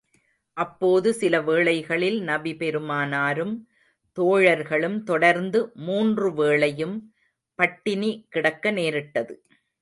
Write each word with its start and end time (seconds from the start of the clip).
அப்போது 0.57 1.09
சில 1.13 1.41
வேளைகளில் 1.41 2.17
நபி 2.21 2.53
பெருமானாரும், 2.53 3.53
தோழர்களும் 4.17 5.03
தொடர்ந்து 5.03 5.71
மூன்று 5.81 6.29
வேளையும் 6.33 6.97
பட்டினி 7.59 8.11
கிடக்க 8.29 8.71
நேரிட்டது. 8.71 9.35